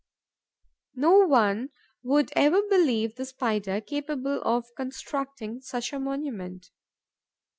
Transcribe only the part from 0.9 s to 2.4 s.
No one would